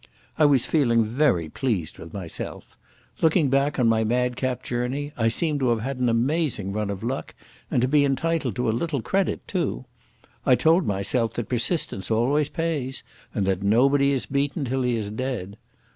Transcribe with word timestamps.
I 0.35 0.45
was 0.47 0.65
feeling 0.65 1.05
very 1.05 1.47
pleased 1.47 1.99
with 1.99 2.11
myself. 2.11 2.75
Looking 3.21 3.51
back 3.51 3.77
on 3.77 3.87
my 3.87 4.03
madcap 4.03 4.63
journey, 4.63 5.13
I 5.15 5.27
seemed 5.27 5.59
to 5.59 5.69
have 5.69 5.81
had 5.81 5.99
an 5.99 6.09
amazing 6.09 6.73
run 6.73 6.89
of 6.89 7.03
luck 7.03 7.35
and 7.69 7.83
to 7.83 7.87
be 7.87 8.03
entitled 8.03 8.55
to 8.55 8.67
a 8.67 8.71
little 8.73 9.03
credit 9.03 9.47
too. 9.47 9.85
I 10.43 10.55
told 10.55 10.87
myself 10.87 11.35
that 11.35 11.49
persistence 11.49 12.09
always 12.09 12.49
pays 12.49 13.03
and 13.31 13.45
that 13.45 13.61
nobody 13.61 14.09
is 14.11 14.25
beaten 14.25 14.65
till 14.65 14.81
he 14.81 14.95
is 14.95 15.11
dead. 15.11 15.55